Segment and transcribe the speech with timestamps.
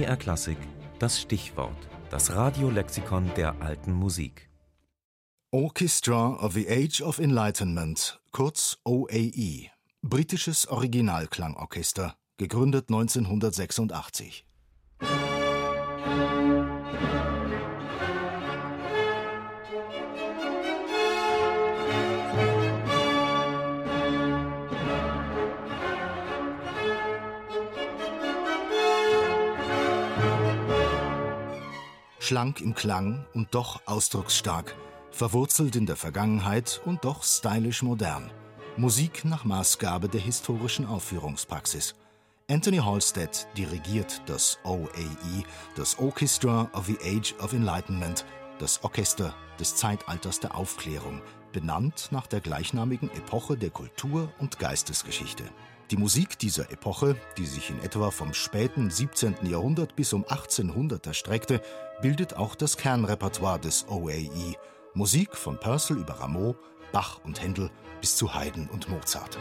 [0.00, 0.56] BR Klassik
[0.98, 1.76] das Stichwort,
[2.08, 4.48] das Radiolexikon der alten Musik.
[5.50, 9.66] Orchestra of the Age of Enlightenment, kurz OAE,
[10.00, 14.46] britisches Originalklangorchester, gegründet 1986.
[32.30, 34.76] Schlank im Klang und doch ausdrucksstark,
[35.10, 38.30] verwurzelt in der Vergangenheit und doch stylisch modern.
[38.76, 41.96] Musik nach Maßgabe der historischen Aufführungspraxis.
[42.48, 45.42] Anthony Halstead dirigiert das OAE,
[45.74, 48.24] das Orchestra of the Age of Enlightenment,
[48.60, 55.50] das Orchester des Zeitalters der Aufklärung, benannt nach der gleichnamigen Epoche der Kultur- und Geistesgeschichte.
[55.90, 59.46] Die Musik dieser Epoche, die sich in etwa vom späten 17.
[59.46, 61.60] Jahrhundert bis um 1800 erstreckte,
[62.00, 64.54] bildet auch das Kernrepertoire des OAE.
[64.94, 66.54] Musik von Purcell über Rameau,
[66.92, 69.36] Bach und Händel bis zu Haydn und Mozart.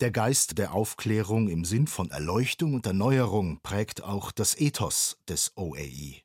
[0.00, 5.56] Der Geist der Aufklärung im Sinn von Erleuchtung und Erneuerung prägt auch das Ethos des
[5.56, 6.22] OAE.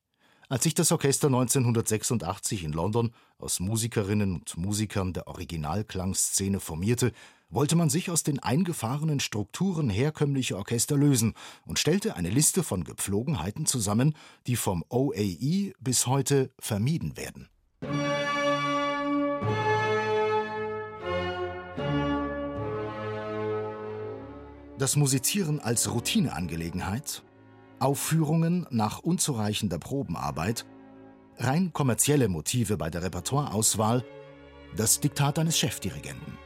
[0.47, 7.13] Als sich das Orchester 1986 in London aus Musikerinnen und Musikern der Originalklangszene formierte,
[7.49, 11.33] wollte man sich aus den eingefahrenen Strukturen herkömmlicher Orchester lösen
[11.65, 17.49] und stellte eine Liste von Gepflogenheiten zusammen, die vom OAE bis heute vermieden werden.
[24.77, 27.23] Das Musizieren als Routineangelegenheit
[27.79, 30.65] Aufführungen nach unzureichender Probenarbeit,
[31.37, 34.03] rein kommerzielle Motive bei der Repertoireauswahl,
[34.75, 36.37] das Diktat eines Chefdirigenten.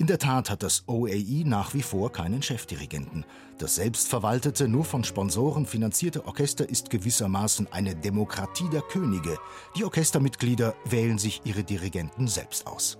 [0.00, 3.26] In der Tat hat das OAI nach wie vor keinen Chefdirigenten.
[3.58, 9.36] Das selbstverwaltete, nur von Sponsoren finanzierte Orchester ist gewissermaßen eine Demokratie der Könige.
[9.76, 12.96] Die Orchestermitglieder wählen sich ihre Dirigenten selbst aus.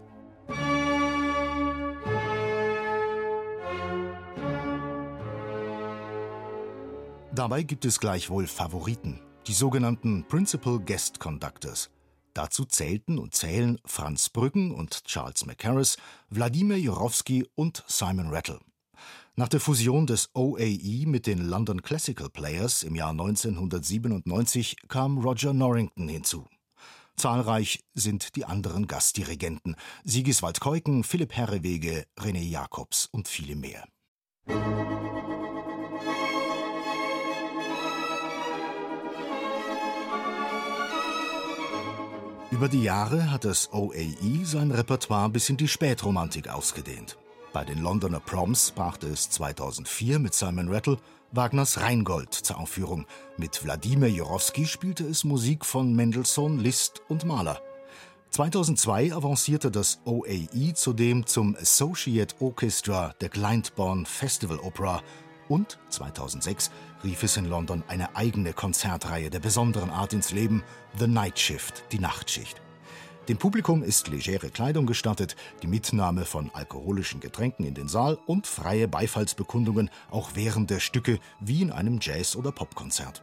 [7.33, 11.89] Dabei gibt es gleichwohl Favoriten, die sogenannten Principal Guest Conductors.
[12.35, 15.97] Dazu zählten und zählen Franz Brüggen und Charles Mackerras,
[16.29, 18.59] Wladimir Jorowski und Simon Rattle.
[19.37, 25.55] Nach der Fusion des OAE mit den London Classical Players im Jahr 1997 kam Roger
[25.55, 26.49] Norrington hinzu.
[27.15, 33.87] Zahlreich sind die anderen Gastdirigenten: Sigiswald Keuken, Philipp Herrewege, René Jacobs und viele mehr.
[42.51, 47.17] Über die Jahre hat das OAE sein Repertoire bis in die Spätromantik ausgedehnt.
[47.53, 50.99] Bei den Londoner Proms brachte es 2004 mit Simon Rattle
[51.31, 53.07] Wagners Rheingold zur Aufführung.
[53.37, 57.61] Mit Wladimir Jorowski spielte es Musik von Mendelssohn, Liszt und Mahler.
[58.31, 65.03] 2002 avancierte das OAE zudem zum Associate Orchestra der Glyndebourne Festival Opera
[65.51, 66.71] und 2006
[67.05, 70.63] rief es in London eine eigene Konzertreihe der besonderen Art ins Leben,
[70.99, 72.61] The Night Shift, die Nachtschicht.
[73.29, 78.47] Dem Publikum ist legere Kleidung gestattet, die Mitnahme von alkoholischen Getränken in den Saal und
[78.47, 83.23] freie Beifallsbekundungen auch während der Stücke wie in einem Jazz- oder Popkonzert.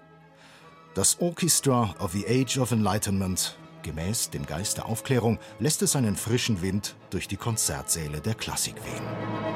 [0.93, 6.15] Das Orchestra of the Age of Enlightenment, gemäß dem Geist der Aufklärung, lässt es einen
[6.15, 9.46] frischen Wind durch die Konzertsäle der Klassik wehen.